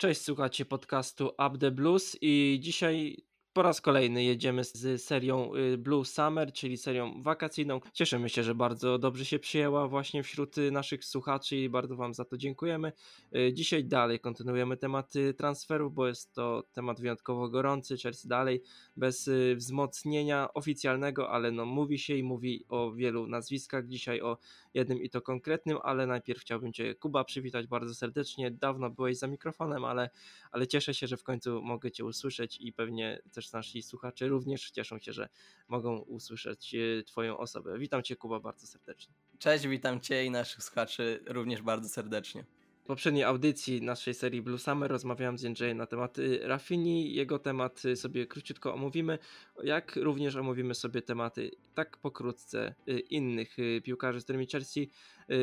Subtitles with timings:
[0.00, 3.16] Cześć, słuchacie podcastu Up the Blues i dzisiaj
[3.52, 7.80] po raz kolejny jedziemy z serią y, Blue Summer, czyli serią wakacyjną.
[7.92, 12.14] Cieszymy się, że bardzo dobrze się przyjęła właśnie wśród y, naszych słuchaczy i bardzo Wam
[12.14, 12.92] za to dziękujemy.
[13.36, 17.96] Y, dzisiaj dalej kontynuujemy temat transferów, bo jest to temat wyjątkowo gorący.
[17.96, 18.62] Chelsea dalej
[18.96, 23.86] bez wzmocnienia oficjalnego, ale no mówi się i mówi o wielu nazwiskach.
[23.86, 24.38] Dzisiaj o
[24.74, 28.50] jednym i to konkretnym, ale najpierw chciałbym Cię Kuba przywitać bardzo serdecznie.
[28.50, 30.10] Dawno byłeś za mikrofonem, ale,
[30.50, 34.70] ale cieszę się, że w końcu mogę Cię usłyszeć i pewnie też nasi słuchacze również
[34.70, 35.28] cieszą się, że
[35.68, 37.78] mogą usłyszeć e, Twoją osobę.
[37.78, 39.14] Witam Cię Kuba bardzo serdecznie.
[39.38, 42.44] Cześć, witam Cię i naszych słuchaczy również bardzo serdecznie.
[42.90, 47.14] Poprzedniej audycji naszej serii Blue Summer rozmawiałem z Jędrzejem na temat y, Rafini.
[47.14, 49.18] Jego temat y, sobie króciutko omówimy,
[49.62, 54.80] jak również omówimy sobie tematy tak pokrótce y, innych piłkarzy, z którymi Chelsea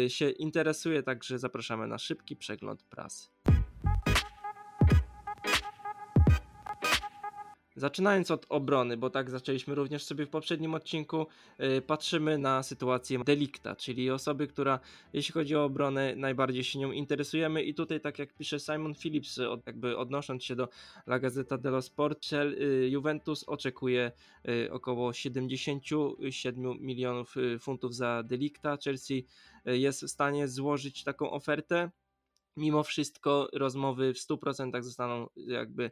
[0.07, 3.27] się interesuje, także zapraszamy na szybki przegląd prasy.
[7.77, 11.27] Zaczynając od obrony, bo tak zaczęliśmy również sobie w poprzednim odcinku,
[11.59, 14.79] yy, patrzymy na sytuację delikta, czyli osoby, która
[15.13, 17.63] jeśli chodzi o obronę najbardziej się nią interesujemy.
[17.63, 20.69] I tutaj tak jak pisze Simon Phillips, jakby odnosząc się do
[21.07, 24.11] La Gazzetta dello Sport, yy, Juventus oczekuje
[24.43, 29.25] yy, około 77 milionów y, funtów za delikta, Chelsea
[29.67, 31.91] y, jest w stanie złożyć taką ofertę,
[32.57, 35.91] mimo wszystko rozmowy w 100% zostaną jakby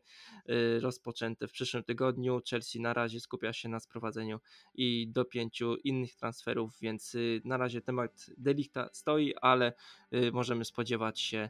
[0.49, 2.41] y, rozpoczęte w przyszłym tygodniu.
[2.49, 4.39] Chelsea na razie skupia się na sprowadzeniu
[4.75, 9.73] i do pięciu innych transferów, więc y, na razie temat delikta stoi, ale
[10.13, 11.49] y, możemy spodziewać się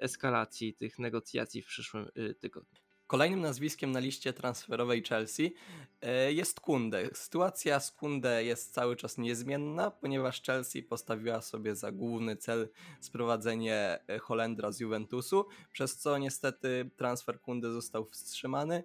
[0.00, 2.08] eskalacji tych negocjacji w przyszłym
[2.40, 2.87] tygodniu.
[3.08, 5.54] Kolejnym nazwiskiem na liście transferowej Chelsea
[6.02, 7.08] e, jest Kunde.
[7.12, 12.68] Sytuacja z Kunde jest cały czas niezmienna, ponieważ Chelsea postawiła sobie za główny cel
[13.00, 18.84] sprowadzenie e, Holendra z Juventusu, przez co niestety transfer Kunde został wstrzymany.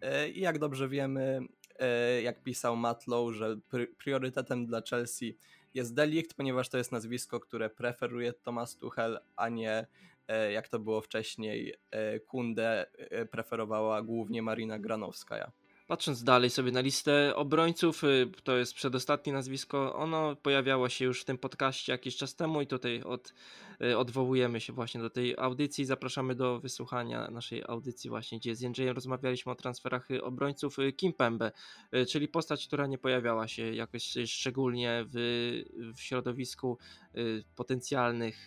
[0.00, 1.40] E, I jak dobrze wiemy,
[2.22, 3.56] jak pisał Matlow, że
[3.98, 5.36] priorytetem dla Chelsea
[5.74, 9.86] jest Delikt, ponieważ to jest nazwisko, które preferuje Thomas Tuchel, a nie
[10.52, 15.52] jak to było wcześniej, e, Kundę e, preferowała głównie Marina Granowskaja.
[15.92, 19.94] Patrząc dalej sobie na listę obrońców, y, to jest przedostatnie nazwisko.
[19.94, 23.34] Ono pojawiało się już w tym podcaście jakiś czas temu i tutaj od,
[23.82, 25.84] y, odwołujemy się właśnie do tej audycji.
[25.84, 31.12] Zapraszamy do wysłuchania naszej audycji właśnie, gdzie z Jędrzejem rozmawialiśmy o transferach y, obrońców Kim
[31.12, 31.52] Pembe,
[32.08, 35.14] czyli postać, która nie pojawiała się jakoś szczególnie w,
[35.96, 36.78] w środowisku
[37.56, 38.46] potencjalnych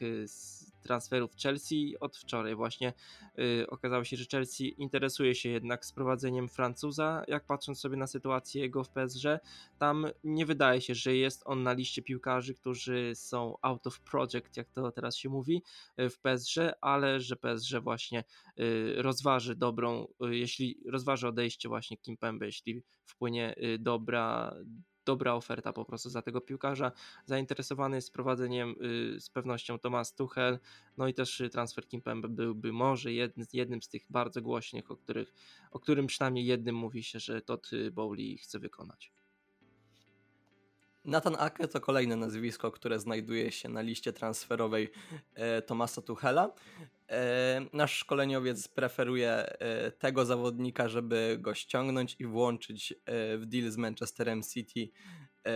[0.85, 2.55] transferów Chelsea od wczoraj.
[2.55, 2.93] Właśnie
[3.37, 8.61] yy, okazało się, że Chelsea interesuje się jednak sprowadzeniem Francuza, jak patrząc sobie na sytuację
[8.61, 9.23] jego w PSG,
[9.77, 14.57] tam nie wydaje się, że jest on na liście piłkarzy, którzy są out of project,
[14.57, 15.63] jak to teraz się mówi
[15.99, 18.23] y, w PSG, ale że PSG właśnie
[18.57, 24.55] yy, rozważy dobrą, yy, jeśli rozważy odejście właśnie Kimpembe, jeśli wpłynie y, dobra
[25.05, 26.91] dobra oferta po prostu za tego piłkarza.
[27.25, 28.75] Zainteresowany jest prowadzeniem
[29.15, 30.59] y, z pewnością Tomasz Tuchel,
[30.97, 33.13] no i też transfer Kimpembe byłby może
[33.53, 35.33] jednym, z tych bardzo głośnych, o, których,
[35.71, 39.11] o którym przynajmniej jednym mówi się, że Todd Bowley chce wykonać.
[41.05, 44.91] Nathan Ake to kolejne nazwisko, które znajduje się na liście transferowej
[45.33, 46.53] e, Tomasa Tuchela.
[47.09, 53.71] E, nasz szkoleniowiec preferuje e, tego zawodnika, żeby go ściągnąć i włączyć e, w deal
[53.71, 54.89] z Manchesterem City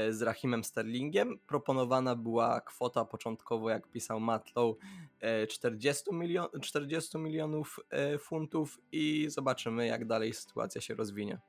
[0.09, 1.39] z Rahimem Sterlingiem.
[1.47, 4.75] Proponowana była kwota początkowo, jak pisał Matlow,
[5.49, 7.79] 40, milion, 40 milionów
[8.19, 11.39] funtów i zobaczymy, jak dalej sytuacja się rozwinie.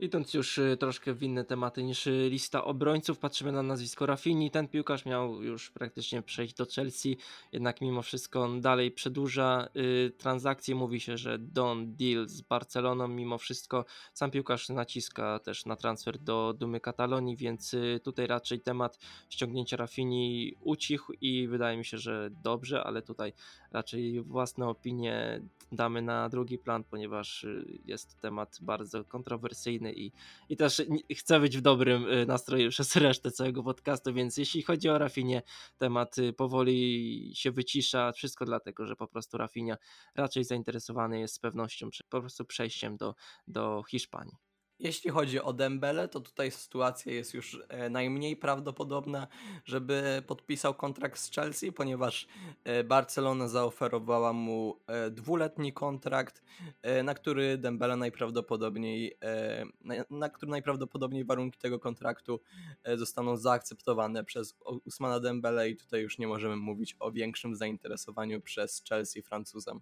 [0.00, 4.50] Idąc już y, troszkę w inne tematy niż y, lista obrońców, patrzymy na nazwisko Rafini.
[4.50, 7.16] Ten piłkarz miał już praktycznie przejść do Chelsea,
[7.52, 10.74] jednak mimo wszystko on dalej przedłuża y, transakcje.
[10.74, 13.08] Mówi się, że Don deal z Barceloną.
[13.08, 13.84] Mimo wszystko
[14.14, 18.98] sam piłkarz naciska też na transfer do Dumy Katalonii, więc tutaj raczej temat
[19.28, 23.32] ściągnięcia Rafini ucichł i wydaje mi się, że dobrze, ale tutaj
[23.72, 25.40] raczej własne opinie
[25.72, 27.46] damy na drugi plan, ponieważ
[27.84, 30.12] jest temat bardzo kontrowersyjny i,
[30.48, 30.82] i też
[31.16, 35.42] chcę być w dobrym y, nastroju przez resztę całego podcastu, więc jeśli chodzi o Rafinie,
[35.78, 39.76] temat y, powoli się wycisza, wszystko dlatego, że po prostu Rafinia
[40.14, 43.14] raczej zainteresowany jest z pewnością po prostu przejściem do,
[43.46, 44.45] do Hiszpanii.
[44.78, 49.26] Jeśli chodzi o Dembele, to tutaj sytuacja jest już e, najmniej prawdopodobna,
[49.64, 52.26] żeby podpisał kontrakt z Chelsea, ponieważ
[52.64, 56.42] e, Barcelona zaoferowała mu e, dwuletni kontrakt,
[57.04, 59.18] na który Dembele najprawdopodobniej,
[60.10, 62.40] na, który najprawdopodobniej warunki tego kontraktu
[62.94, 68.82] zostaną zaakceptowane przez Usmana Dembele i tutaj już nie możemy mówić o większym zainteresowaniu przez
[68.88, 69.80] Chelsea Francuzem.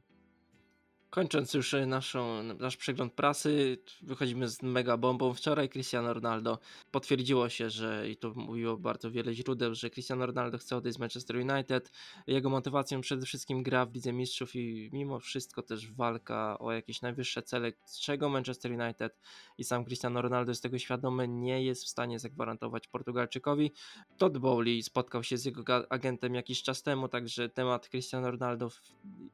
[1.14, 5.34] Kończąc już e, naszą, nasz przegląd prasy, wychodzimy z mega bombą.
[5.34, 6.58] Wczoraj Cristiano Ronaldo
[6.90, 11.00] potwierdziło się, że i to mówiło bardzo wiele źródeł, że Cristiano Ronaldo chce odejść z
[11.00, 11.92] Manchester United.
[12.26, 17.02] Jego motywacją przede wszystkim gra w Lidze Mistrzów i mimo wszystko też walka o jakieś
[17.02, 19.20] najwyższe cele, z czego Manchester United
[19.58, 23.72] i sam Cristiano Ronaldo jest tego świadomy, nie jest w stanie zagwarantować Portugalczykowi.
[24.18, 28.70] Todd Bowley spotkał się z jego agentem jakiś czas temu, także temat Cristiano Ronaldo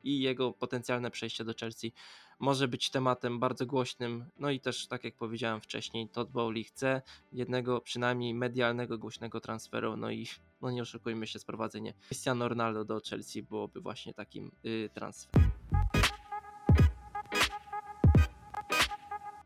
[0.05, 1.93] i jego potencjalne przejście do Chelsea Chelsea
[2.38, 4.25] może być tematem bardzo głośnym.
[4.38, 7.02] No i też, tak jak powiedziałem wcześniej, Todd Bowley chce
[7.32, 9.96] jednego przynajmniej medialnego, głośnego transferu.
[9.96, 10.26] No i
[10.61, 15.60] no nie oszukujmy się, sprowadzenie Cristiano Ronaldo do Chelsea byłoby właśnie takim yy, transferem.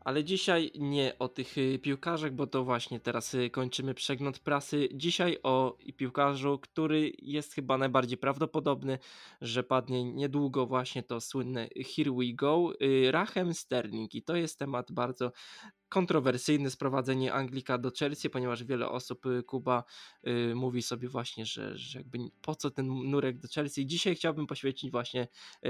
[0.05, 4.89] Ale dzisiaj nie o tych y, piłkarzach, bo to właśnie teraz y, kończymy przegląd prasy.
[4.93, 8.99] Dzisiaj o piłkarzu, który jest chyba najbardziej prawdopodobny,
[9.41, 14.15] że padnie niedługo właśnie to słynne Here We Go, y, Rachem Sterling.
[14.15, 15.31] I to jest temat bardzo
[15.89, 19.83] kontrowersyjny, sprowadzenie Anglika do Chelsea, ponieważ wiele osób, Kuba,
[20.55, 23.85] mówi sobie właśnie, że, że jakby po co ten nurek do Chelsea.
[23.85, 25.27] Dzisiaj chciałbym poświęcić właśnie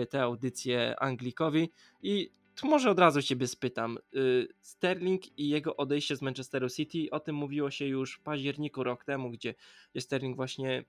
[0.09, 1.71] tę audycję Anglikowi
[2.01, 3.97] i tu może od razu Ciebie spytam.
[4.15, 8.83] Y, Sterling i jego odejście z Manchesteru City, o tym mówiło się już w październiku
[8.83, 9.55] rok temu, gdzie
[9.99, 10.83] Sterling właśnie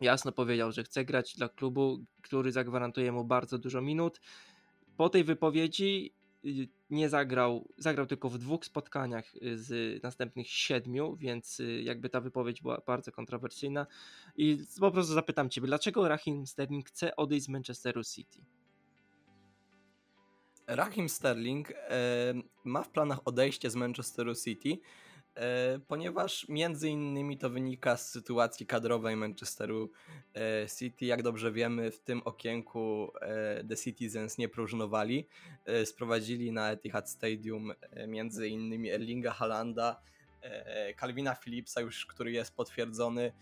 [0.00, 4.20] jasno powiedział, że chce grać dla klubu, który zagwarantuje mu bardzo dużo minut.
[4.96, 6.14] Po tej wypowiedzi
[6.44, 12.20] y, nie zagrał, zagrał tylko w dwóch spotkaniach y, z następnych siedmiu, więc jakby ta
[12.20, 13.86] wypowiedź była bardzo kontrowersyjna.
[14.36, 18.44] I po prostu zapytam Ciebie, dlaczego Raheem Sterling chce odejść z Manchesteru City?
[20.76, 21.72] Raheem Sterling
[22.64, 24.78] ma w planach odejście z Manchesteru City,
[25.88, 29.90] ponieważ między innymi to wynika z sytuacji kadrowej Manchesteru
[30.78, 31.06] City.
[31.06, 33.12] Jak dobrze wiemy, w tym okienku
[33.68, 35.26] The Citizens nie próżnowali.
[35.84, 37.72] Sprowadzili na Etihad Stadium
[38.06, 40.00] między innymi Erlinga Halanda,
[41.00, 43.32] Calvina Phillipsa już, który jest potwierdzony,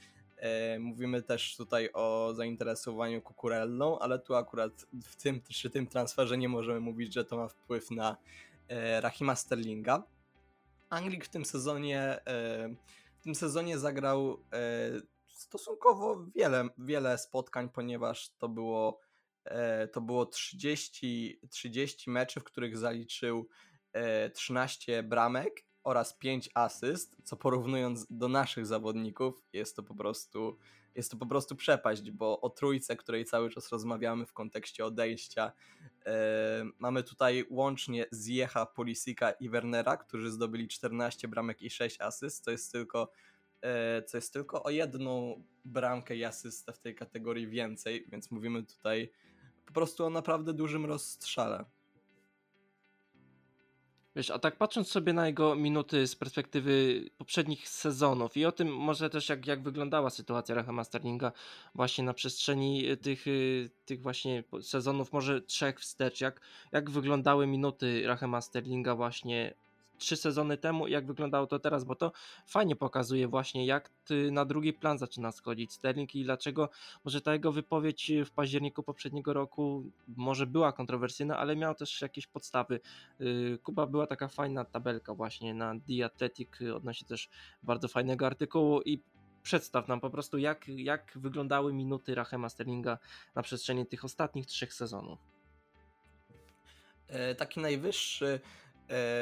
[0.78, 6.48] mówimy też tutaj o zainteresowaniu Kukurellą, ale tu akurat w tym, przy tym transferze nie
[6.48, 8.16] możemy mówić, że to ma wpływ na
[8.68, 10.02] e, Rahima Sterlinga.
[10.90, 12.68] Anglik w tym sezonie e,
[13.20, 14.40] w tym sezonie zagrał
[15.28, 19.00] stosunkowo wiele, wiele spotkań, ponieważ to było
[19.92, 23.48] to było 30, 30 meczy, w których zaliczył
[24.34, 30.58] 13 bramek oraz 5 asyst, co porównując do naszych zawodników jest to po prostu
[30.94, 35.52] jest to po prostu przepaść, bo o trójce, której cały czas rozmawiamy w kontekście odejścia,
[36.06, 42.44] e, mamy tutaj łącznie Zjecha, Polisika i Wernera, którzy zdobyli 14 bramek i 6 asyst,
[42.44, 43.12] co jest tylko
[43.62, 48.62] e, co jest tylko o jedną bramkę i asystę w tej kategorii więcej, więc mówimy
[48.62, 49.12] tutaj
[49.66, 51.64] po prostu o naprawdę dużym rozstrzale.
[54.16, 58.76] Wiesz, a tak patrząc sobie na jego minuty z perspektywy poprzednich sezonów i o tym
[58.76, 61.32] może też jak, jak wyglądała sytuacja Rahama Sterlinga
[61.74, 66.40] właśnie na przestrzeni y, tych, y, tych właśnie sezonów, może trzech wstecz, jak,
[66.72, 69.54] jak wyglądały minuty Rahama Sterlinga właśnie
[70.00, 72.12] trzy sezony temu jak wyglądało to teraz, bo to
[72.46, 73.90] fajnie pokazuje właśnie jak
[74.30, 76.68] na drugi plan zaczyna schodzić Sterling i dlaczego
[77.04, 79.84] może ta jego wypowiedź w październiku poprzedniego roku
[80.16, 82.80] może była kontrowersyjna, ale miał też jakieś podstawy.
[83.20, 87.28] Y, Kuba była taka fajna tabelka właśnie na The Athletic, odnosi też
[87.62, 89.02] bardzo fajnego artykułu i
[89.42, 92.98] przedstaw nam po prostu jak, jak wyglądały minuty Rahema Sterlinga
[93.34, 95.18] na przestrzeni tych ostatnich trzech sezonów.
[97.10, 98.40] E, taki najwyższy e,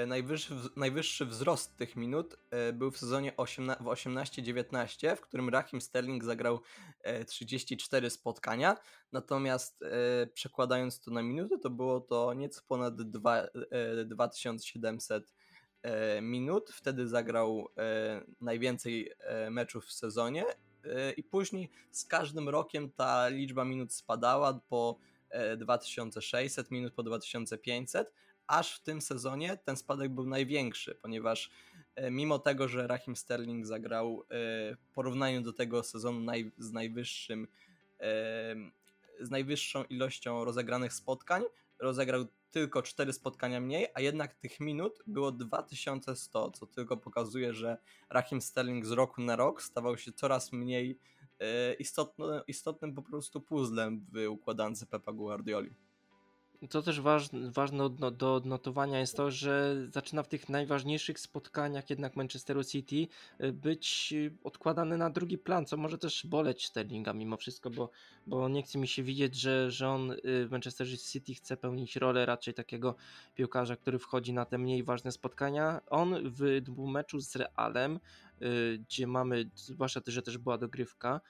[0.06, 5.80] najwyższy, najwyższy wzrost tych minut e, był w sezonie 18, w 18-19, w którym Rahim
[5.80, 6.60] Sterling zagrał
[7.02, 8.76] e, 34 spotkania,
[9.12, 13.42] natomiast e, przekładając to na minuty, to było to nieco ponad 2,
[14.06, 15.34] 2700
[15.82, 16.70] e, minut.
[16.70, 19.12] Wtedy zagrał e, najwięcej
[19.50, 20.44] meczów w sezonie
[21.16, 24.98] i później z każdym rokiem ta liczba minut spadała po
[25.56, 28.12] 2600 minut, po 2500
[28.48, 31.50] aż w tym sezonie ten spadek był największy, ponieważ
[31.94, 34.26] e, mimo tego, że Rahim Sterling zagrał e,
[34.76, 37.48] w porównaniu do tego sezonu naj, z najwyższym
[38.00, 38.54] e,
[39.20, 41.42] z najwyższą ilością rozegranych spotkań,
[41.78, 47.78] rozegrał tylko 4 spotkania mniej, a jednak tych minut było 2100, co tylko pokazuje, że
[48.10, 50.98] Raheem Sterling z roku na rok stawał się coraz mniej
[51.78, 55.87] istotny, istotnym po prostu puzzlem w układance Pepa Guardioli.
[56.70, 62.64] To też ważne, do odnotowania jest to, że zaczyna w tych najważniejszych spotkaniach jednak Manchesteru
[62.64, 63.08] City
[63.40, 67.90] y, być y, odkładany na drugi plan, co może też boleć Sterlinga mimo wszystko, bo,
[68.26, 71.96] bo nie chce mi się widzieć, że, że on y, w Manchester City chce pełnić
[71.96, 72.94] rolę raczej takiego
[73.34, 75.80] piłkarza, który wchodzi na te mniej ważne spotkania.
[75.90, 78.00] On w meczu z Realem,
[78.78, 81.20] gdzie mamy, zwłaszcza, że też była dogrywka,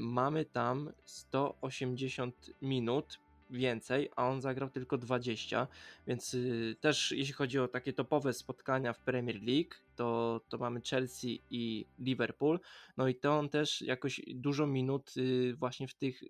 [0.00, 3.18] mamy tam 180 minut
[3.50, 5.66] więcej, a on zagrał tylko 20,
[6.06, 10.80] więc y, też jeśli chodzi o takie topowe spotkania w Premier League, to, to mamy
[10.90, 12.60] Chelsea i Liverpool,
[12.96, 16.22] no i to on też jakoś dużo minut y, właśnie w tych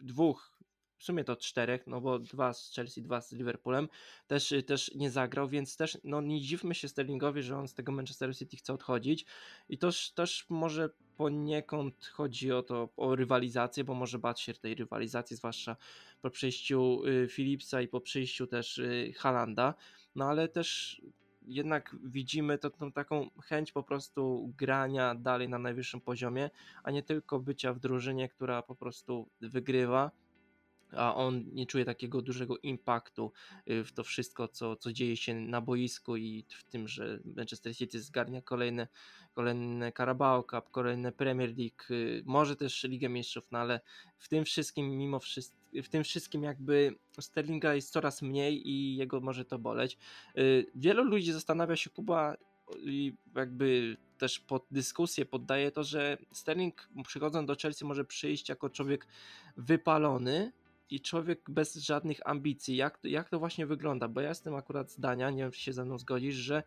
[0.00, 0.58] dwóch
[0.98, 3.88] w sumie to czterech, no bo dwa z Chelsea, dwa z Liverpoolem,
[4.26, 7.92] też, też nie zagrał, więc też no nie dziwmy się Sterlingowi, że on z tego
[7.92, 9.26] Manchester City chce odchodzić.
[9.68, 14.74] I też, też może poniekąd chodzi o to, o rywalizację, bo może bać się tej
[14.74, 15.76] rywalizacji, zwłaszcza
[16.22, 19.74] po przyjściu y, Philipsa i po przyjściu też y, Halanda,
[20.14, 21.02] no ale też
[21.42, 26.50] jednak widzimy to, tą taką chęć po prostu grania dalej na najwyższym poziomie,
[26.82, 30.10] a nie tylko bycia w drużynie, która po prostu wygrywa,
[30.96, 33.32] a on nie czuje takiego dużego impaktu
[33.70, 37.76] y, w to wszystko, co, co dzieje się na boisku i w tym, że Manchester
[37.76, 38.88] City zgarnia kolejne,
[39.34, 43.80] kolejne Carabao Cup, kolejne Premier League, y, może też Ligę Mistrzów, no ale
[44.18, 49.20] w tym wszystkim, mimo wszystko, w tym wszystkim jakby Sterlinga jest coraz mniej i jego
[49.20, 49.98] może to boleć.
[50.38, 52.36] Y, wielu ludzi zastanawia się, Kuba,
[52.80, 58.70] i jakby też pod dyskusję poddaje to, że Sterling przychodząc do Chelsea może przyjść jako
[58.70, 59.06] człowiek
[59.56, 60.52] wypalony,
[60.90, 62.76] i człowiek bez żadnych ambicji.
[62.76, 64.08] Jak, jak to właśnie wygląda?
[64.08, 66.62] Bo ja jestem akurat zdania, nie wiem czy się ze mną zgodzisz, że,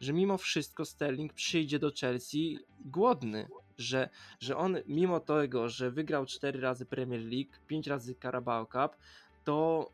[0.00, 3.48] że mimo wszystko Sterling przyjdzie do Chelsea głodny.
[3.78, 4.08] Że,
[4.40, 8.96] że on mimo tego, że wygrał 4 razy Premier League, 5 razy Carabao Cup,
[9.44, 9.90] to,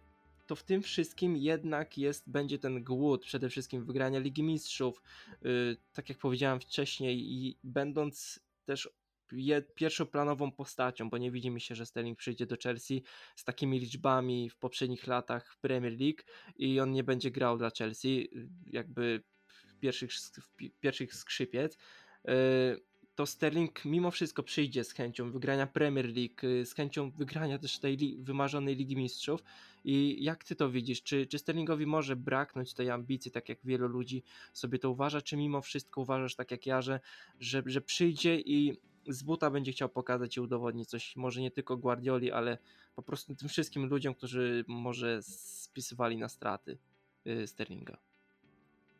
[0.46, 5.02] to w tym wszystkim jednak jest, będzie ten głód przede wszystkim wygrania Ligi Mistrzów,
[5.42, 8.88] yy, tak jak powiedziałem wcześniej i będąc też
[9.74, 13.02] pierwszoplanową postacią, bo nie widzi mi się, że Sterling przyjdzie do Chelsea
[13.36, 16.22] z takimi liczbami w poprzednich latach w Premier League
[16.56, 18.28] i on nie będzie grał dla Chelsea
[18.66, 20.10] jakby w pierwszych,
[20.42, 21.78] w pierwszych skrzypiec
[22.28, 27.58] y, to Sterling mimo wszystko przyjdzie z chęcią wygrania Premier League, y, z chęcią wygrania
[27.58, 29.42] też tej li wymarzonej Ligi Mistrzów.
[29.84, 31.02] I jak ty to widzisz?
[31.02, 34.22] Czy, czy Sterlingowi może braknąć tej ambicji, tak jak wielu ludzi
[34.52, 37.00] sobie to uważa, czy mimo wszystko uważasz tak jak ja, że,
[37.40, 38.72] że, że przyjdzie i
[39.08, 42.58] z buta będzie chciał pokazać i udowodnić coś, może nie tylko Guardioli, ale
[42.94, 46.78] po prostu tym wszystkim ludziom, którzy może spisywali na straty
[47.26, 47.96] y, Sterlinga.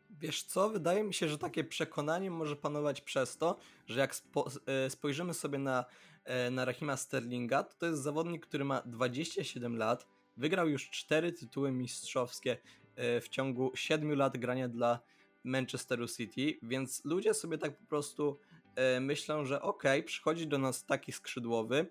[0.09, 3.57] Wiesz co, wydaje mi się, że takie przekonanie może panować przez to,
[3.87, 5.85] że jak spo, e, spojrzymy sobie na,
[6.23, 10.07] e, na Rahima Sterlinga, to to jest zawodnik, który ma 27 lat,
[10.37, 12.57] wygrał już 4 tytuły mistrzowskie
[13.21, 14.99] w ciągu 7 lat grania dla
[15.43, 18.39] Manchesteru City, więc ludzie sobie tak po prostu
[18.75, 21.87] E, myślę, że ok, przychodzi do nas taki skrzydłowy,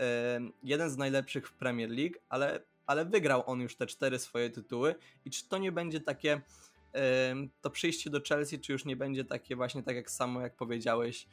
[0.00, 4.50] e, jeden z najlepszych w Premier League, ale, ale wygrał on już te cztery swoje
[4.50, 4.94] tytuły.
[5.24, 6.40] I czy to nie będzie takie
[6.94, 10.56] e, to przyjście do Chelsea, czy już nie będzie takie właśnie tak jak samo jak
[10.56, 11.26] powiedziałeś,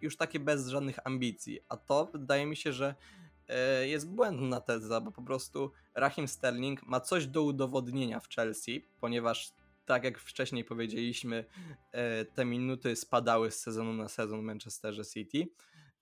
[0.00, 2.94] już takie bez żadnych ambicji, a to wydaje mi się, że
[3.82, 9.52] jest błędna teza, bo po prostu Rahim Sterling ma coś do udowodnienia w Chelsea, ponieważ
[9.86, 11.44] tak jak wcześniej powiedzieliśmy,
[11.92, 15.48] e, te minuty spadały z sezonu na sezon Manchesterze City,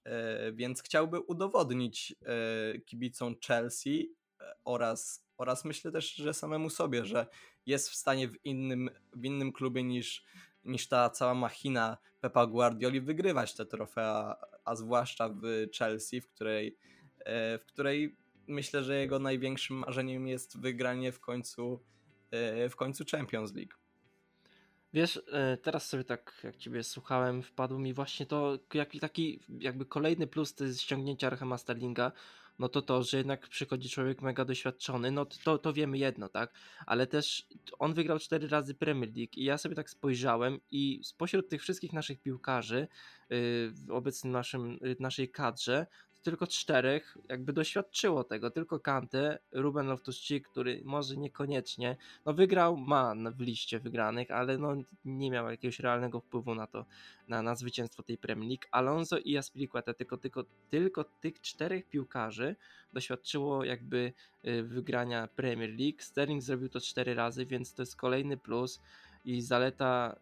[0.04, 4.14] e, więc chciałby udowodnić e, kibicom Chelsea
[4.64, 7.26] oraz, oraz myślę też, że samemu sobie, że
[7.66, 10.24] jest w stanie w innym, w innym klubie niż,
[10.64, 15.42] niż ta cała machina Pepa Guardioli wygrywać te trofea, a zwłaszcza w
[15.78, 16.78] Chelsea, w której,
[17.58, 21.84] w której myślę, że jego największym marzeniem jest wygranie w końcu
[22.70, 23.74] w końcu Champions League.
[24.94, 29.86] Wiesz, e, teraz sobie tak jak ciebie słuchałem, wpadł mi właśnie to, jaki taki jakby
[29.86, 32.12] kolejny plus to ściągnięcia Rahama Sterlinga,
[32.58, 36.52] no to to, że jednak przychodzi człowiek mega doświadczony, no to, to wiemy jedno, tak?
[36.86, 37.46] Ale też
[37.78, 41.92] on wygrał cztery razy Premier League i ja sobie tak spojrzałem i spośród tych wszystkich
[41.92, 42.88] naszych piłkarzy
[43.30, 45.86] yy, w obecnym naszym, naszej kadrze,
[46.24, 53.14] tylko czterech jakby doświadczyło tego, tylko Kante, Ruben Loftus-Cheek, który może niekoniecznie, no wygrał, ma
[53.36, 56.86] w liście wygranych, ale no nie miał jakiegoś realnego wpływu na to,
[57.28, 58.64] na, na zwycięstwo tej Premier League.
[58.70, 62.56] Alonso i Aspilicueta, tylko, tylko, tylko tych czterech piłkarzy
[62.92, 64.12] doświadczyło jakby
[64.44, 65.98] y, wygrania Premier League.
[65.98, 68.80] Sterling zrobił to cztery razy, więc to jest kolejny plus
[69.24, 70.16] i zaleta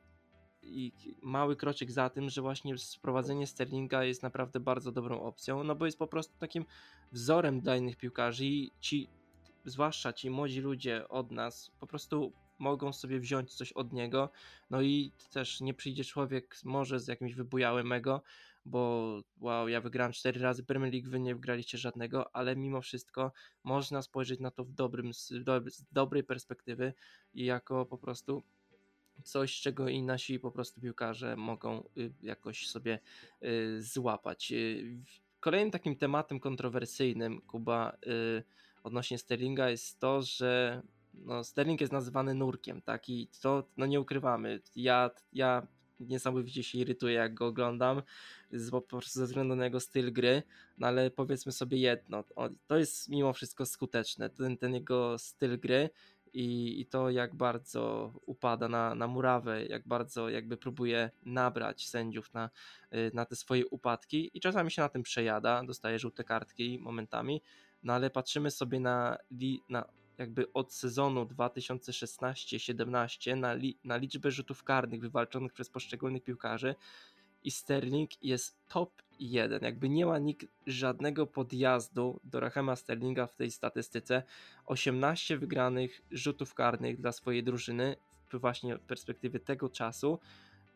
[0.62, 0.92] i
[1.22, 5.86] mały kroczek za tym, że właśnie sprowadzenie Sterlinga jest naprawdę bardzo dobrą opcją, no bo
[5.86, 6.64] jest po prostu takim
[7.12, 9.08] wzorem dla innych piłkarzy i ci,
[9.64, 14.30] zwłaszcza ci młodzi ludzie od nas, po prostu mogą sobie wziąć coś od niego,
[14.70, 18.22] no i też nie przyjdzie człowiek może z jakimś wybujałym ego,
[18.64, 23.32] bo wow, ja wygrałem cztery razy Premier League, wy nie wygraliście żadnego, ale mimo wszystko
[23.64, 25.32] można spojrzeć na to w dobrym, z
[25.92, 26.94] dobrej perspektywy
[27.34, 28.42] i jako po prostu
[29.22, 32.98] coś, czego i nasi po prostu piłkarze mogą y, jakoś sobie
[33.42, 34.52] y, złapać.
[34.52, 34.98] Y,
[35.40, 37.96] kolejnym takim tematem kontrowersyjnym Kuba
[38.82, 40.82] odnośnie Sterlinga jest to, że
[41.14, 43.08] no, Sterling jest nazywany nurkiem, tak?
[43.08, 44.60] I to no nie ukrywamy.
[44.76, 45.66] Ja, ja
[46.00, 48.02] niesamowicie się irytuję, jak go oglądam,
[48.70, 50.42] po prostu ze względu na jego styl gry,
[50.78, 52.24] no ale powiedzmy sobie jedno,
[52.66, 55.90] to jest mimo wszystko skuteczne, ten, ten jego styl gry
[56.34, 62.34] i, i to jak bardzo upada na, na murawę, jak bardzo jakby próbuje nabrać sędziów
[62.34, 62.50] na,
[62.94, 64.30] y, na te swoje upadki.
[64.34, 67.42] I czasami się na tym przejada, dostaje żółte kartki momentami,
[67.82, 69.18] no ale patrzymy sobie na,
[69.68, 69.84] na
[70.18, 76.74] jakby od sezonu 2016-17 na, li, na liczbę rzutów karnych wywalczonych przez poszczególnych piłkarzy
[77.44, 79.62] i Sterling jest top 1.
[79.62, 84.22] Jakby nie ma nikt żadnego podjazdu do Rahema Sterlinga w tej statystyce.
[84.66, 87.96] 18 wygranych rzutów karnych dla swojej drużyny
[88.32, 90.18] w właśnie perspektywie tego czasu.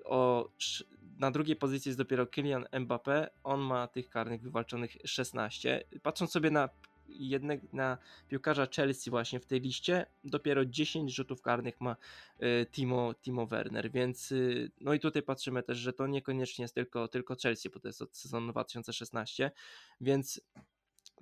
[0.05, 0.49] O,
[1.19, 3.27] na drugiej pozycji jest dopiero Kylian Mbappé.
[3.45, 5.85] On ma tych karnych wywalczonych 16.
[6.03, 6.69] Patrząc sobie na
[7.09, 7.99] jednego na
[8.29, 10.07] piłkarza Chelsea właśnie w tej liście.
[10.25, 11.97] Dopiero 10 rzutów karnych ma
[12.43, 16.75] y, Timo, Timo Werner, więc y, no i tutaj patrzymy też, że to niekoniecznie jest
[16.75, 19.51] tylko, tylko Chelsea, bo to jest od sezonu 2016,
[20.01, 20.41] więc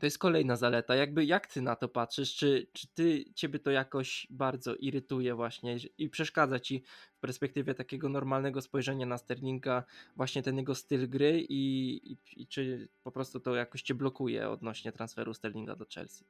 [0.00, 0.94] to jest kolejna zaleta.
[0.94, 2.36] Jakby jak ty na to patrzysz?
[2.36, 6.84] Czy, czy ty ciebie to jakoś bardzo irytuje właśnie i przeszkadza ci
[7.16, 9.84] w perspektywie takiego normalnego spojrzenia na Sterlinga
[10.16, 14.50] właśnie ten jego styl gry i, i, i czy po prostu to jakoś cię blokuje
[14.50, 16.24] odnośnie transferu Sterlinga do Chelsea?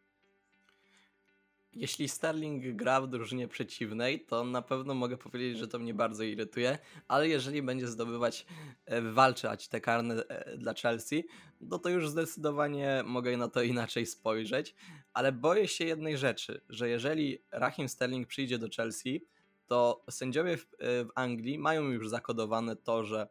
[1.77, 6.23] Jeśli Sterling gra w drużynie przeciwnej, to na pewno mogę powiedzieć, że to mnie bardzo
[6.23, 6.79] irytuje,
[7.09, 8.47] ale jeżeli będzie zdobywać,
[8.87, 11.27] e, walczyć te karne e, dla Chelsea,
[11.61, 14.75] no to już zdecydowanie mogę na to inaczej spojrzeć,
[15.13, 19.27] ale boję się jednej rzeczy, że jeżeli Rahim Sterling przyjdzie do Chelsea,
[19.67, 23.29] to sędziowie w, e, w Anglii mają już zakodowane to, że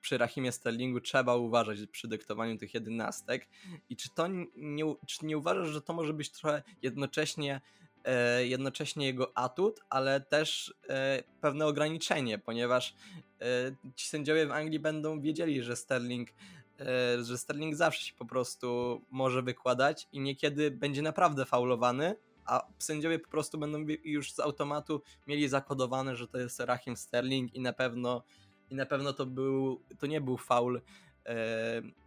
[0.00, 3.48] przy Rahimie Sterlingu trzeba uważać przy dyktowaniu tych jedenastek.
[3.88, 7.60] I czy to nie, czy nie uważasz, że to może być trochę jednocześnie
[8.04, 12.94] e, jednocześnie jego atut, ale też e, pewne ograniczenie, ponieważ
[13.40, 13.44] e,
[13.94, 16.28] ci sędziowie w Anglii będą wiedzieli, że Sterling
[17.22, 22.16] że Sterling zawsze się po prostu może wykładać i niekiedy będzie naprawdę faulowany,
[22.48, 27.54] a sędziowie po prostu będą już z automatu mieli zakodowane, że to jest Rahim Sterling
[27.54, 28.22] i na pewno
[28.70, 30.80] i na pewno to był, to nie był faul,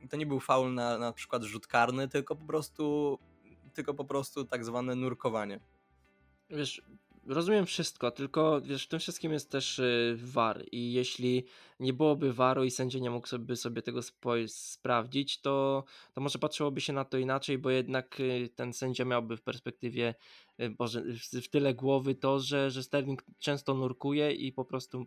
[0.10, 3.18] to nie był faul na, na przykład rzut karny, tylko po prostu,
[3.74, 5.60] tylko po prostu tak zwane nurkowanie.
[6.50, 6.82] Wiesz,
[7.28, 11.46] rozumiem wszystko, tylko wiesz, w tym wszystkim jest też y, VAR i jeśli
[11.80, 14.02] nie byłoby VARu i sędzia nie mógł sobie, sobie tego
[14.48, 19.38] sprawdzić, to, to może patrzyłoby się na to inaczej, bo jednak y, ten sędzia miałby
[19.38, 20.16] w perspektywie
[20.60, 21.04] y, Boże,
[21.42, 25.06] w tyle głowy to, że, że Sterling często nurkuje i po prostu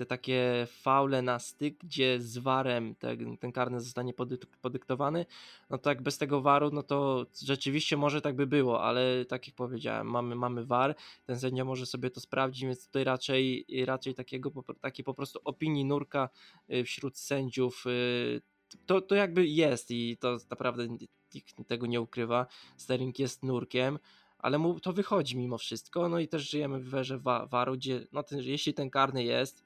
[0.00, 4.14] te takie faule na styk, gdzie z warem ten, ten karny zostanie
[4.62, 5.26] podyktowany,
[5.70, 9.46] no to jak bez tego waru, no to rzeczywiście może tak by było, ale tak
[9.46, 10.94] jak powiedziałem, mamy, mamy war,
[11.26, 15.84] ten sędzia może sobie to sprawdzić, więc tutaj raczej, raczej takiego, takiej po prostu opinii
[15.84, 16.28] nurka
[16.72, 18.42] y, wśród sędziów y,
[18.86, 20.88] to, to jakby jest i to naprawdę
[21.34, 22.46] nikt tego nie ukrywa.
[22.76, 23.98] Sterling jest nurkiem,
[24.38, 26.08] ale mu to wychodzi mimo wszystko.
[26.08, 27.18] No i też żyjemy w werze
[27.50, 29.64] waru, gdzie no ten, jeśli ten karny jest,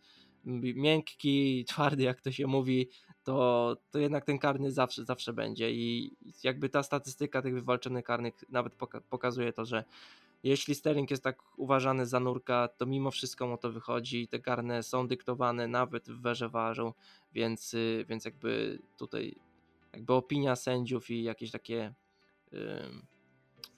[0.75, 2.89] miękki, twardy, jak to się mówi,
[3.25, 5.71] to, to jednak ten karny zawsze, zawsze będzie.
[5.73, 9.85] I jakby ta statystyka tych wywalczonych karnych nawet poka pokazuje to, że
[10.43, 14.83] jeśli Sterling jest tak uważany za nurka, to mimo wszystko mu to wychodzi te karne
[14.83, 16.93] są dyktowane nawet w werze ważą,
[17.33, 17.77] więc,
[18.09, 19.37] więc jakby tutaj
[19.93, 21.95] jakby opinia sędziów i jakieś takie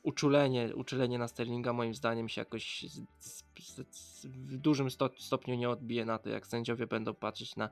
[0.07, 3.45] uczulenie, uczulenie na Sterlinga moim zdaniem się jakoś z, z,
[3.91, 7.71] z, w dużym sto, stopniu nie odbije na to, jak sędziowie będą patrzeć na,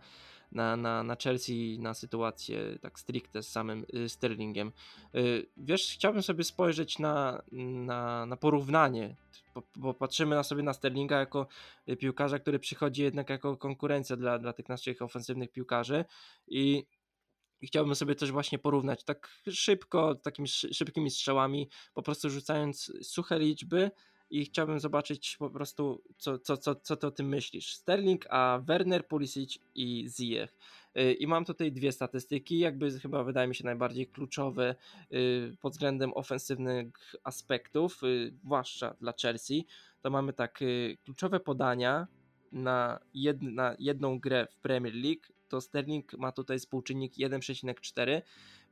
[0.53, 4.73] na, na, na Chelsea, na sytuację tak stricte z samym y, Sterlingiem.
[5.15, 9.17] Y, wiesz, chciałbym sobie spojrzeć na, na, na porównanie,
[9.55, 11.47] bo, bo, patrzymy na sobie na Sterlinga jako
[11.99, 16.05] piłkarza, który przychodzi jednak jako konkurencja dla, dla tych naszych ofensywnych piłkarzy
[16.47, 16.85] i
[17.61, 23.39] i chciałbym sobie też właśnie porównać tak szybko, takimi szybkimi strzałami, po prostu rzucając suche
[23.39, 23.91] liczby
[24.31, 27.75] i chciałbym zobaczyć po prostu, co, co, co, co ty o tym myślisz.
[27.75, 30.57] Sterling, a Werner, Pulisic i Ziyech.
[30.99, 34.75] Y, I mam tutaj dwie statystyki, jakby chyba wydaje mi się najbardziej kluczowe
[35.13, 39.67] y, pod względem ofensywnych aspektów, y, zwłaszcza dla Chelsea.
[40.03, 40.61] To mamy tak,
[41.05, 42.07] kluczowe podania
[42.53, 48.23] na, jed, na jedną grę w Premier League to Sterling ma tutaj współczynnik 1,4.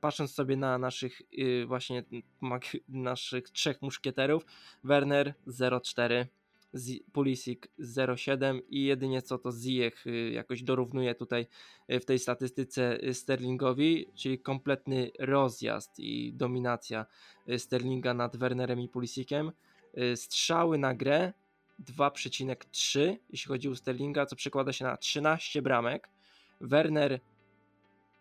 [0.00, 2.04] Patrząc sobie na naszych yy, właśnie
[2.88, 4.44] naszych trzech muszkieterów,
[4.84, 6.26] Werner 0,4,
[7.12, 11.46] Pulisic 0,7 i jedynie co to Ziyech yy, jakoś dorównuje tutaj
[11.88, 17.06] yy, w tej statystyce y, Sterlingowi, czyli kompletny rozjazd i dominacja
[17.48, 19.52] y, Sterlinga nad Wernerem i Pulisiciem.
[19.98, 21.32] Y, strzały na grę
[21.80, 26.08] 2,3 jeśli chodzi o Sterlinga, co przekłada się na 13 bramek.
[26.62, 27.20] Werner.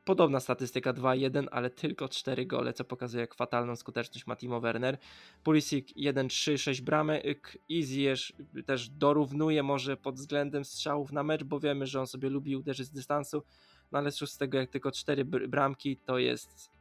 [0.06, 4.98] Podobna statystyka 2-1, ale tylko 4 gole, co pokazuje jak fatalną skuteczność ma Timo Werner.
[5.44, 7.58] Pulisic 1-3, 6 bramek.
[7.70, 8.20] I Ziyech
[8.66, 12.88] też dorównuje może pod względem strzałów na mecz, bo wiemy, że on sobie lubi uderzyć
[12.88, 13.44] z dystansu,
[13.92, 16.72] no ale z tego jak tylko 4 bramki to jest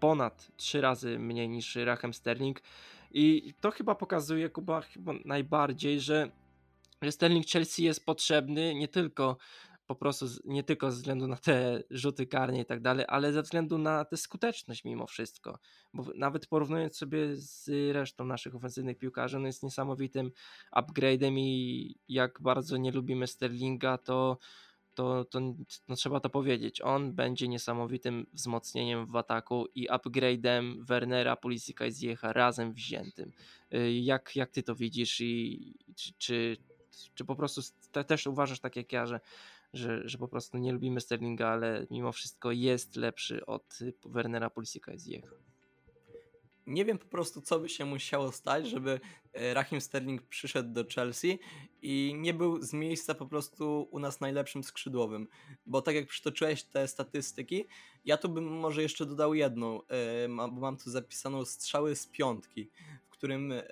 [0.00, 2.62] ponad 3 razy mniej niż Rachem Sterling.
[3.10, 6.30] I to chyba pokazuje Kuba chyba najbardziej, że
[7.10, 9.36] Sterling Chelsea jest potrzebny nie tylko
[9.86, 13.42] po prostu nie tylko ze względu na te rzuty karne i tak dalej, ale ze
[13.42, 15.58] względu na tę skuteczność mimo wszystko.
[15.94, 20.30] Bo nawet porównując sobie z resztą naszych ofensywnych piłkarzy, on jest niesamowitym
[20.76, 24.38] upgrade'em i jak bardzo nie lubimy Sterlinga, to
[24.96, 25.40] to, to
[25.88, 26.80] no trzeba to powiedzieć.
[26.80, 33.32] On będzie niesamowitym wzmocnieniem w ataku i upgrade'em Wernera, Pulisika i Zjecha razem wziętym.
[33.74, 36.56] Y, jak, jak ty to widzisz i czy, czy,
[37.14, 37.60] czy po prostu
[38.06, 39.20] też uważasz tak jak ja, że
[39.76, 44.92] że, że po prostu nie lubimy Sterlinga, ale mimo wszystko jest lepszy od Wernera, Pulisika
[44.92, 45.46] i Ziyech.
[46.66, 49.00] Nie wiem po prostu, co by się musiało stać, żeby
[49.32, 51.38] e, Rahim Sterling przyszedł do Chelsea
[51.82, 55.28] i nie był z miejsca po prostu u nas najlepszym skrzydłowym.
[55.66, 57.64] Bo tak jak przytoczyłeś te statystyki,
[58.04, 62.70] ja tu bym może jeszcze dodał jedną, e, bo mam tu zapisaną strzały z piątki,
[63.06, 63.62] w którym e,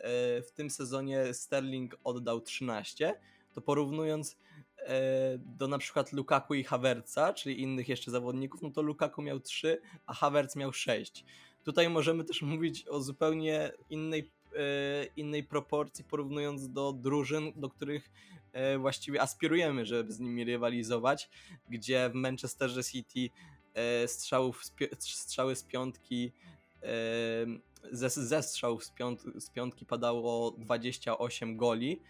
[0.43, 3.21] w tym sezonie Sterling oddał 13.
[3.53, 4.37] To porównując
[5.38, 9.81] do na przykład Lukaku i Havertza, czyli innych jeszcze zawodników, no to Lukaku miał 3,
[10.07, 11.25] a Havertz miał 6.
[11.64, 18.11] Tutaj możemy też mówić o zupełnie innej, e, innej proporcji, porównując do drużyn, do których
[18.53, 21.29] e, właściwie aspirujemy, żeby z nimi rywalizować,
[21.68, 23.31] gdzie w Manchesterze City
[24.07, 24.62] strzałów,
[24.99, 26.33] strzały z piątki
[27.92, 32.01] ze, ze strzałów z, piąt, z piątki padało 28 goli,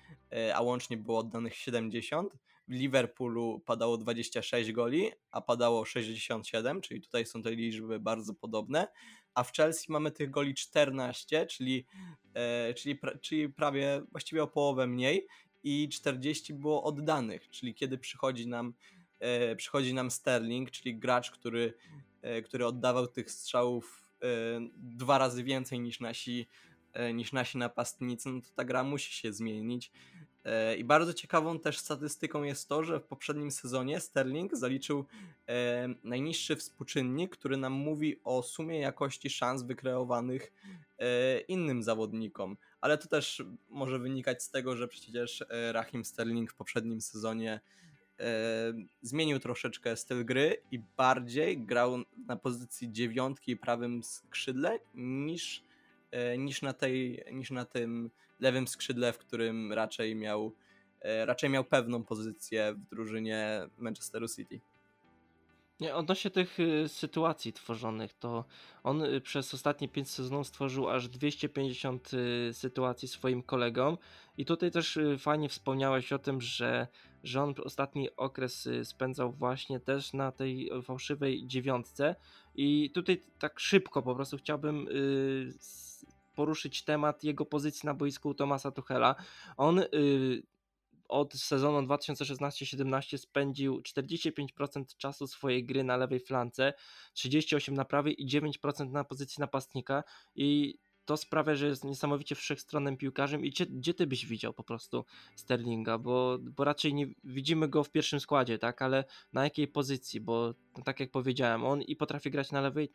[0.54, 7.26] a łącznie było oddanych 70 w Liverpoolu padało 26 goli, a padało 67, czyli tutaj
[7.26, 8.88] są te liczby bardzo podobne.
[9.34, 11.86] A w Chelsea mamy tych goli 14, czyli,
[12.34, 15.26] e, czyli, pra, czyli prawie właściwie o połowę mniej
[15.62, 18.74] i 40 było oddanych, czyli kiedy przychodzi nam,
[19.20, 21.74] e, przychodzi nam Sterling, czyli gracz, który,
[22.22, 24.26] e, który oddawał tych strzałów e,
[24.76, 26.46] dwa razy więcej niż nasi,
[26.92, 29.92] e, niż nasi napastnicy, no to ta gra musi się zmienić.
[30.44, 35.04] E, I bardzo ciekawą też statystyką jest to, że w poprzednim sezonie Sterling zaliczył
[35.48, 40.52] e, najniższy współczynnik, który nam mówi o sumie jakości szans wykreowanych
[40.98, 42.56] e, innym zawodnikom.
[42.80, 47.60] Ale to też może wynikać z tego, że przecież Rahim Sterling w poprzednim sezonie
[49.02, 55.62] zmienił troszeczkę styl gry i bardziej grał na pozycji dziewiątki prawym skrzydle niż,
[56.38, 58.10] niż, na, tej, niż na tym
[58.44, 60.54] lewym skrzydle, w którym raczej miał,
[61.00, 64.60] e, raczej miał pewną pozycję w drużynie Manchesteru City.
[65.80, 68.44] Nie, odnośnie tych y, sytuacji tworzonych, to
[68.82, 73.98] on y, przez ostatnie 5 sezonów stworzył aż 250 y, sytuacji swoim kolegom
[74.38, 76.86] i tutaj też fajnie wspomniałeś o tym, że,
[77.22, 82.16] że on ostatni okres spędzał właśnie też na tej fałszywej dziewiątce
[82.54, 84.88] i tutaj tak szybko po prostu chciałbym
[86.34, 89.14] poruszyć temat jego pozycji na boisku Tomasa Tuchela.
[89.56, 89.86] On y,
[91.08, 96.72] od sezonu 2016-17 spędził 45% czasu swojej gry na lewej flance,
[97.12, 102.96] 38 na prawej i 9% na pozycji napastnika i to sprawia, że jest niesamowicie wszechstronnym
[102.96, 105.04] piłkarzem i gdzie, gdzie ty byś widział po prostu
[105.36, 110.20] Sterlinga, bo, bo raczej nie widzimy go w pierwszym składzie, tak, ale na jakiej pozycji,
[110.20, 112.92] bo tak jak powiedziałem, on i potrafi grać na lewej,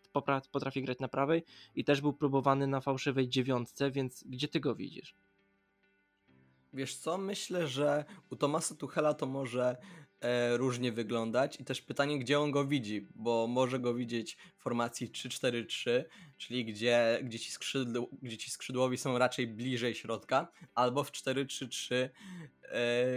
[0.51, 1.43] potrafi grać na prawej
[1.75, 5.15] i też był próbowany na fałszywej dziewiątce, więc gdzie ty go widzisz?
[6.73, 9.77] Wiesz co, myślę, że u Tomasa Tuchela to może
[10.21, 11.59] e, różnie wyglądać.
[11.59, 16.03] I też pytanie, gdzie on go widzi, bo może go widzieć w formacji 3-4-3,
[16.37, 21.95] czyli gdzie, gdzie, ci skrzydł, gdzie ci skrzydłowi są raczej bliżej środka, albo w 4-3-3,
[21.95, 22.09] e,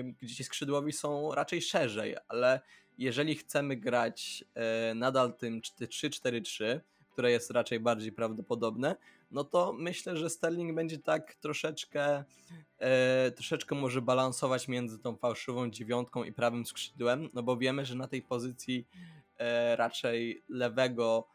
[0.04, 2.60] gdzie ci skrzydłowi są raczej szerzej, ale
[2.98, 6.80] jeżeli chcemy grać e, nadal tym 3-4-3,
[7.12, 8.96] które jest raczej bardziej prawdopodobne,
[9.32, 12.24] no to myślę, że Sterling będzie tak troszeczkę,
[12.78, 17.94] e, troszeczkę może balansować między tą fałszywą dziewiątką i prawym skrzydłem, no bo wiemy, że
[17.94, 18.86] na tej pozycji
[19.38, 21.28] e, raczej lewego,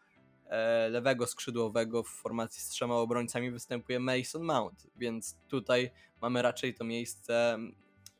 [0.45, 6.73] e, lewego skrzydłowego w formacji z trzema obrońcami występuje Mason Mount, więc tutaj mamy raczej
[6.73, 7.57] to miejsce,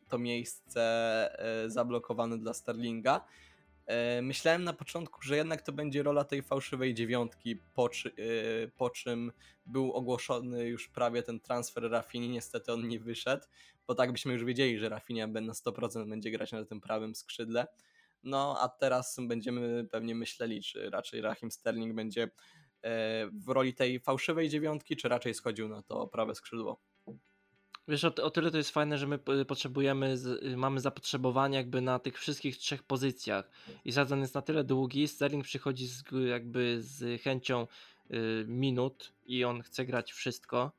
[0.10, 0.82] to miejsce
[1.66, 3.26] e, zablokowane dla Sterlinga.
[3.88, 8.68] E, myślałem na początku, że jednak to będzie rola tej fałszywej dziewiątki, po, czy, e,
[8.68, 9.32] po czym
[9.66, 13.46] był ogłoszony już prawie ten transfer Rafini, niestety on nie wyszedł,
[13.88, 17.68] bo tak byśmy już wiedzieli, że Rafinia na 100% będzie grać na tym prawym skrzydle.
[18.24, 22.30] No a teraz będziemy pewnie myśleli, czy raczej Rahim Sterling będzie e,
[23.28, 26.82] w roli tej fałszywej dziewiątki, czy raczej schodził na to prawe skrzydło.
[27.88, 32.00] Wiesz, o, o, tyle to jest fajne, że my potrzebujemy, z, mamy zapotrzebowanie jakby na
[32.00, 33.50] tych wszystkich trzech pozycjach.
[33.86, 37.68] I sezon jest na tyle długi, Sterling przychodzi z, jakby z chęcią
[38.12, 40.72] y, minut i on chce grać wszystko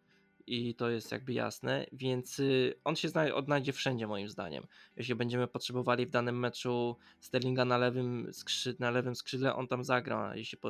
[0.49, 4.67] i to jest jakby jasne, więc y, on się odnajdzie wszędzie moim zdaniem.
[4.97, 9.85] Jeśli będziemy potrzebowali w danym meczu Sterlinga na lewym, skrzydle, na lewym skrzydle, on tam
[9.85, 10.37] zagra.
[10.37, 10.69] Jeśli po,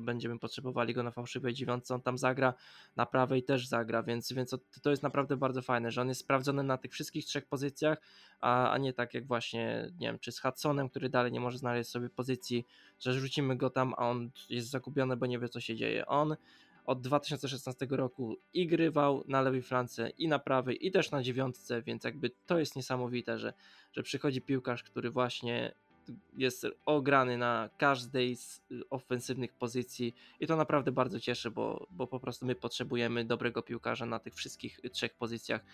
[0.00, 2.54] będziemy potrzebowali go na fałszywej dziewiątce, on tam zagra,
[2.96, 6.62] na prawej też zagra, więc, więc to jest naprawdę bardzo fajne, że on jest sprawdzony
[6.62, 7.98] na tych wszystkich trzech pozycjach,
[8.40, 11.58] a, a nie tak jak właśnie, nie wiem, czy z Hudsonem, który dalej nie może
[11.58, 12.66] znaleźć sobie pozycji,
[13.00, 16.06] że rzucimy go tam, a on jest zagubiony, bo nie wie co się dzieje.
[16.06, 16.36] On
[16.84, 21.82] od 2016 roku i grywał na lewej flance i na prawej i też na dziewiątce,
[21.82, 23.52] więc jakby to jest niesamowite, że,
[23.92, 25.74] że przychodzi piłkarz, który właśnie
[26.36, 32.20] jest ograny na każdej z ofensywnych pozycji i to naprawdę bardzo cieszy, bo, bo po
[32.20, 35.64] prostu my potrzebujemy dobrego piłkarza na tych wszystkich trzech pozycjach.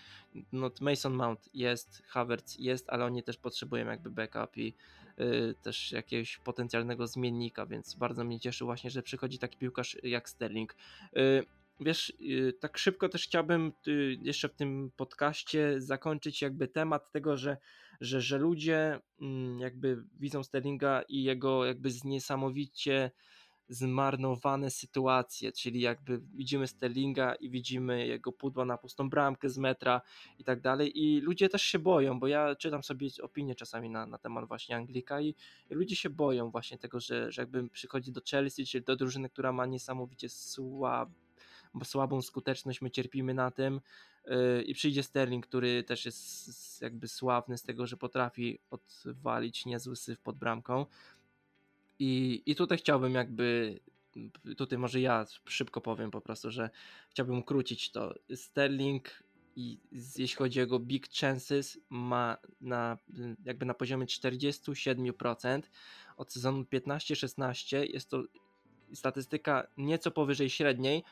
[0.52, 4.74] No, Mason Mount jest, Havertz jest, ale oni też potrzebują jakby backup i
[5.20, 10.28] y, też jakiegoś potencjalnego zmiennika, więc bardzo mnie cieszy właśnie, że przychodzi taki piłkarz jak
[10.28, 10.76] Sterling.
[11.16, 17.12] Y, wiesz, y, tak szybko też chciałbym y, jeszcze w tym podcaście zakończyć jakby temat
[17.12, 17.56] tego, że
[18.00, 23.10] że, że ludzie mm, jakby widzą Sterlinga i jego jakby niesamowicie
[23.68, 30.00] zmarnowane sytuacje, czyli jakby widzimy Sterlinga i widzimy jego pudła na pustą bramkę z metra
[30.38, 31.02] i tak dalej.
[31.04, 34.76] I ludzie też się boją, bo ja czytam sobie opinie czasami na, na temat właśnie
[34.76, 35.34] Anglika i,
[35.70, 39.28] i ludzie się boją właśnie tego, że, że jakby przychodzi do Chelsea, czyli do drużyny,
[39.28, 41.08] która ma niesamowicie słab,
[41.84, 43.80] słabą skuteczność, my cierpimy na tym,
[44.66, 50.18] i przyjdzie Sterling, który też jest jakby sławny z tego, że potrafi odwalić niezły syf
[50.20, 50.86] pod bramką.
[51.98, 53.80] I, I tutaj chciałbym jakby,
[54.56, 56.70] tutaj może ja szybko powiem po prostu, że
[57.10, 58.14] chciałbym ukrócić to.
[58.34, 59.22] Sterling
[59.56, 62.98] i jeśli chodzi o jego big chances ma na,
[63.44, 65.62] jakby na poziomie 47%
[66.16, 68.22] od sezonu 15-16 jest to
[68.94, 71.04] statystyka nieco powyżej średniej,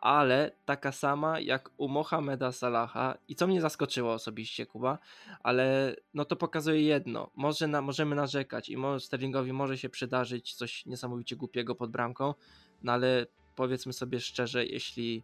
[0.00, 4.98] ale taka sama jak u Mohameda Salaha i co mnie zaskoczyło osobiście Kuba,
[5.42, 10.54] ale no to pokazuje jedno, może na, możemy narzekać i może Sterlingowi może się przydarzyć
[10.54, 12.34] coś niesamowicie głupiego pod bramką,
[12.82, 15.22] no ale powiedzmy sobie szczerze, jeśli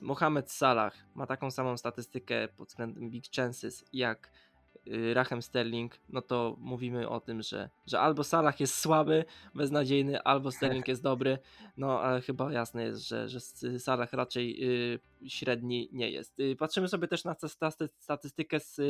[0.00, 4.30] Mohamed Salah ma taką samą statystykę pod względem big chances jak
[5.12, 10.52] Rachem Sterling, no to mówimy o tym, że, że albo Salah jest słaby, beznadziejny, albo
[10.52, 11.38] Sterling jest dobry,
[11.76, 13.40] no ale chyba jasne jest, że, że
[13.78, 16.40] Salah raczej y, średni nie jest.
[16.40, 17.36] Y, patrzymy sobie też na
[17.98, 18.80] statystykę z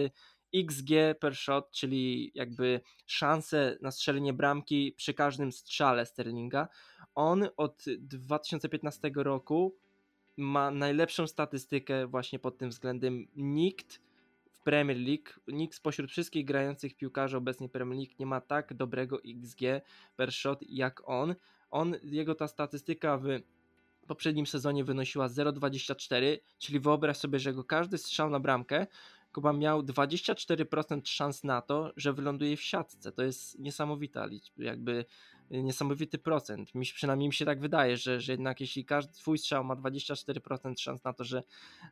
[0.54, 6.68] XG per shot, czyli jakby szanse na strzelenie bramki przy każdym strzale Sterlinga.
[7.14, 9.76] On od 2015 roku
[10.36, 13.26] ma najlepszą statystykę właśnie pod tym względem.
[13.36, 14.05] Nikt
[14.66, 15.40] Premier League.
[15.48, 19.60] Nikt spośród wszystkich grających piłkarzy obecnie Premier League nie ma tak dobrego XG
[20.16, 21.34] per shot jak on.
[21.70, 23.26] On, jego ta statystyka w
[24.06, 28.86] poprzednim sezonie wynosiła 0,24, czyli wyobraź sobie, że jego każdy strzał na bramkę
[29.32, 33.12] Kuba miał 24% szans na to, że wyląduje w siatce.
[33.12, 35.04] To jest niesamowita jakby
[35.50, 36.74] niesamowity procent.
[36.74, 40.78] Mi, przynajmniej mi się tak wydaje, że, że jednak jeśli każdy twój strzał ma 24%
[40.78, 41.42] szans na to, że,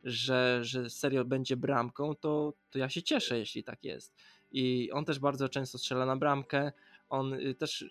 [0.04, 4.14] że, że serio będzie bramką, to, to ja się cieszę, jeśli tak jest.
[4.52, 6.72] I on też bardzo często strzela na bramkę.
[7.08, 7.84] On y, też,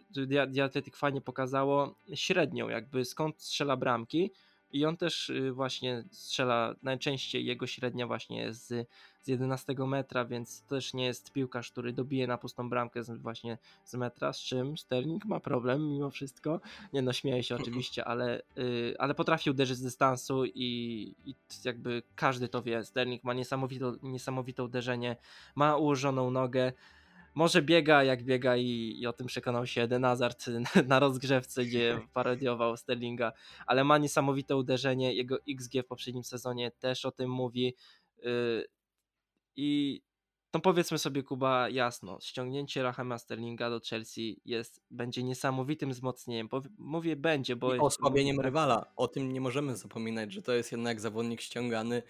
[0.64, 4.32] Athletic fajnie pokazało średnią, jakby skąd strzela bramki.
[4.72, 8.88] I on też y, właśnie strzela, najczęściej jego średnia właśnie jest z,
[9.24, 13.22] z 11 metra, więc to też nie jest piłkarz, który dobije na pustą bramkę z,
[13.22, 16.60] właśnie z metra, z czym Sterling ma problem mimo wszystko.
[16.94, 22.04] Nie no, śmieję się oczywiście, ale, y, ale potrafi uderzyć z dystansu i, i jakby
[22.16, 22.84] każdy to wie.
[22.84, 25.16] Sterling ma niesamowite, niesamowite uderzenie,
[25.56, 26.74] ma ułożoną nogę.
[27.36, 30.46] Może biega jak biega i, i o tym przekonał się Eden Hazard
[30.88, 33.34] na rozgrzewce, gdzie parodiował Sterlinga,
[33.66, 37.76] ale ma niesamowite uderzenie, jego XG w poprzednim sezonie też o tym mówi
[38.24, 38.68] yy,
[39.56, 40.02] i
[40.54, 47.16] no powiedzmy sobie Kuba jasno, ściągnięcie Rahama Sterlinga do Chelsea jest, będzie niesamowitym wzmocnieniem, mówię
[47.16, 48.92] będzie, bo I osłabieniem rywala.
[48.96, 52.02] O tym nie możemy zapominać, że to jest jednak zawodnik ściągany e,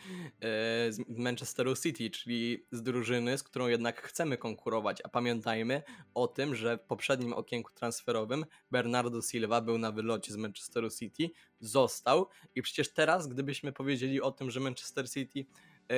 [0.92, 5.02] z Manchesteru City, czyli z drużyny, z którą jednak chcemy konkurować.
[5.04, 10.38] A pamiętajmy o tym, że w poprzednim okienku transferowym Bernardo Silva był na wylocie z
[10.38, 11.30] Manchesteru City,
[11.60, 15.46] został i przecież teraz, gdybyśmy powiedzieli o tym, że Manchester City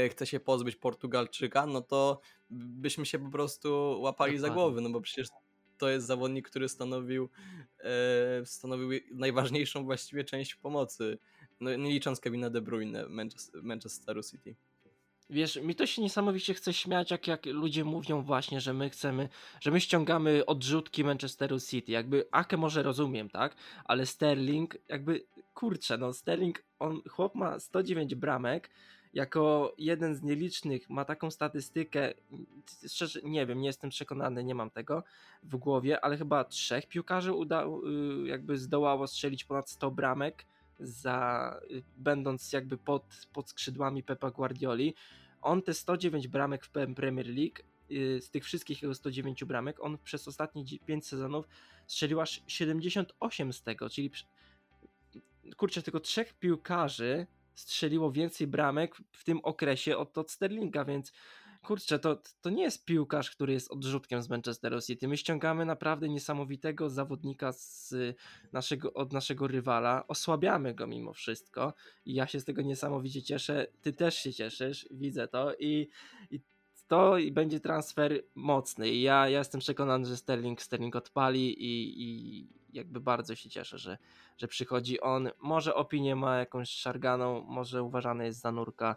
[0.10, 2.20] chce się pozbyć Portugalczyka, no to
[2.50, 5.28] byśmy się po prostu łapali za głowy, no bo przecież
[5.78, 7.30] to jest zawodnik, który stanowił,
[7.80, 11.18] e, stanowił najważniejszą właściwie część pomocy,
[11.60, 14.56] no, nie licząc Kevina De Bruyne Manchester, Manchesteru City.
[15.30, 19.30] Wiesz, mi to się niesamowicie chce śmiać, jak, jak ludzie mówią właśnie, że my chcemy,
[19.62, 21.92] że my ściągamy odrzutki Manchesteru City.
[21.92, 23.56] Jakby Ake może rozumiem, tak?
[23.86, 28.70] Ale Sterling, jakby kurczę, no Sterling, on, chłop ma 109 bramek,
[29.16, 32.14] jako jeden z nielicznych ma taką statystykę,
[32.88, 35.04] szczerze nie wiem, nie jestem przekonany, nie mam tego
[35.44, 40.46] w głowie, ale chyba trzech piłkarzy udało, y, jakby zdołało strzelić ponad 100 bramek
[40.80, 44.96] za, y, będąc jakby pod, pod skrzydłami Pepa Guardioli.
[45.42, 47.60] On te 109 bramek w Premier League,
[47.92, 51.48] y, z tych wszystkich jego 109 bramek, on przez ostatnie 5 sezonów
[51.88, 54.12] strzelił aż 78 z tego, czyli
[55.58, 61.12] kurczę, tylko trzech piłkarzy strzeliło więcej bramek w tym okresie od, od Sterlinga, więc
[61.66, 65.08] kurczę, to, to nie jest piłkarz, który jest odrzutkiem z Manchesteru City.
[65.08, 67.94] My ściągamy naprawdę niesamowitego zawodnika z
[68.54, 71.74] naszego, od naszego rywala, osłabiamy go mimo wszystko
[72.06, 73.68] i ja się z tego niesamowicie cieszę.
[73.82, 75.90] Ty też się cieszysz, widzę to i,
[76.32, 76.40] i
[76.88, 78.96] to będzie transfer mocny.
[78.96, 83.98] Ja, ja jestem przekonany, że Sterling, Sterling odpali i, i jakby bardzo się cieszę, że,
[84.38, 85.30] że przychodzi on.
[85.40, 88.96] Może opinię ma jakąś szarganą, może uważany jest za nurka,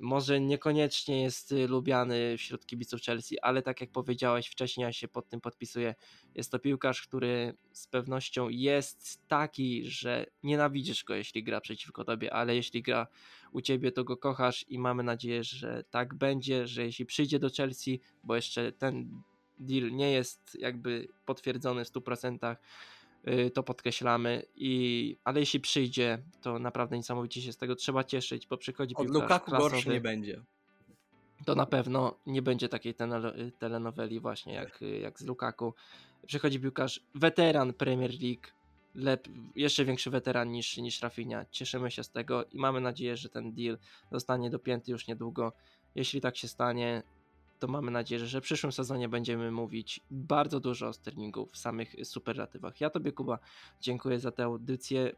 [0.00, 5.08] może niekoniecznie jest y, lubiany wśród kibiców Chelsea, ale tak jak powiedziałeś wcześniej, ja się
[5.08, 5.94] pod tym podpisuję.
[6.34, 12.32] Jest to piłkarz, który z pewnością jest taki, że nienawidzisz go, jeśli gra przeciwko tobie,
[12.32, 13.06] ale jeśli gra
[13.52, 17.50] u ciebie, to go kochasz i mamy nadzieję, że tak będzie, że jeśli przyjdzie do
[17.50, 19.22] Chelsea, bo jeszcze ten
[19.60, 22.56] deal nie jest jakby potwierdzony w 100%,
[23.28, 28.46] y, to podkreślamy, i, ale jeśli przyjdzie, to naprawdę niesamowicie się z tego trzeba cieszyć,
[28.46, 30.42] bo przychodzi Od piłkarz Lukaku klasowy, gorszy nie będzie.
[31.46, 32.94] to na pewno nie będzie takiej
[33.58, 35.74] telenoweli właśnie jak, jak z Lukaku.
[36.26, 38.48] Przychodzi piłkarz weteran Premier League,
[38.94, 41.44] lep, jeszcze większy weteran niż, niż Rafinha.
[41.50, 43.78] Cieszymy się z tego i mamy nadzieję, że ten deal
[44.12, 45.52] zostanie dopięty już niedługo.
[45.94, 47.02] Jeśli tak się stanie,
[47.58, 51.94] to mamy nadzieję, że w przyszłym sezonie będziemy mówić bardzo dużo o Sterlingu w samych
[52.04, 52.80] superlatywach.
[52.80, 53.38] Ja Tobie, Kuba,
[53.80, 55.12] dziękuję za tę audycję.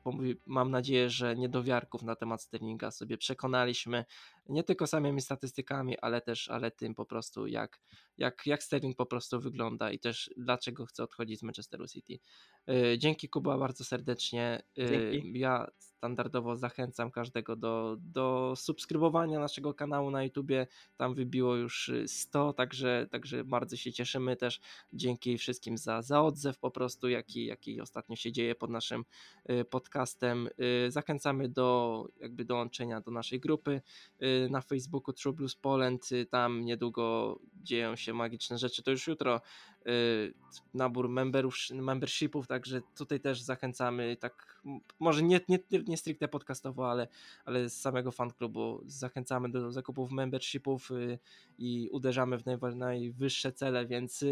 [0.46, 4.04] Mam nadzieję, że niedowiarków na temat Sterlinga sobie przekonaliśmy
[4.50, 7.80] nie tylko samymi statystykami, ale też ale tym po prostu, jak,
[8.18, 12.18] jak, jak Sterling po prostu wygląda i też dlaczego chce odchodzić z Manchesteru City.
[12.66, 14.62] Yy, Dzięki Kuba bardzo serdecznie.
[14.76, 15.38] Yy, Dzięki.
[15.38, 20.66] Ja standardowo zachęcam każdego do, do subskrybowania naszego kanału na YouTubie.
[20.96, 24.60] Tam wybiło już y, 100, także, także bardzo się cieszymy też.
[24.92, 29.04] Dzięki wszystkim za, za odzew po prostu, jaki, jaki ostatnio się dzieje pod naszym
[29.50, 30.48] y, podcastem.
[30.86, 33.80] Y, Zachęcamy do jakby dołączenia do naszej grupy
[34.22, 36.12] y, na Facebooku True Blues Poland.
[36.12, 38.82] Y, Tam niedługo dzieją się magiczne rzeczy.
[38.82, 39.40] To już jutro
[39.86, 40.34] y,
[40.74, 44.62] nabór memberów, membershipów, także tutaj też zachęcamy, tak
[44.98, 47.08] może nie, nie, nie- stricte podcastowo, ale,
[47.44, 51.18] ale z samego fanklubu zachęcamy do zakupów membershipów y,
[51.58, 54.24] i uderzamy w najwyższe cele, więc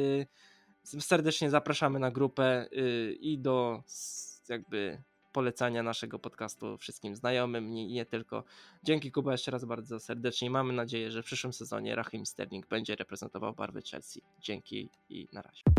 [0.82, 2.68] serdecznie zapraszamy na grupę
[3.20, 3.82] i do
[4.48, 8.44] jakby polecania naszego podcastu wszystkim znajomym, nie, nie tylko.
[8.82, 10.50] Dzięki Kuba jeszcze raz bardzo serdecznie.
[10.50, 14.22] Mamy nadzieję, że w przyszłym sezonie Rahim Sterling będzie reprezentował barwy Chelsea.
[14.40, 15.77] Dzięki i na razie.